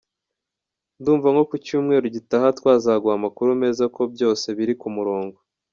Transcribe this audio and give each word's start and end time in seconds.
Ndumva 0.99 1.27
nko 1.33 1.43
mu 1.49 1.57
cyumweru 1.65 2.05
gitaha 2.15 2.47
twazaguha 2.57 3.15
amakuru 3.17 3.49
meza 3.63 3.83
ko 3.95 4.01
byose 4.13 4.45
biri 4.57 4.73
ku 4.81 4.87
murongo. 4.95 5.37